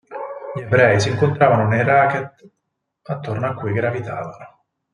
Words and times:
Gli 0.55 0.61
ebrei, 0.61 0.99
si 0.99 1.09
incontravano 1.11 1.67
nei 1.67 1.83
racket 1.83 2.49
attorno 3.03 3.45
a 3.45 3.53
cui 3.53 3.71
gravitavano. 3.71 4.63